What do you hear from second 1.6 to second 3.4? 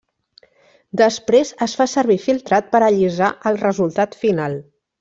es fa servir filtrat per allisar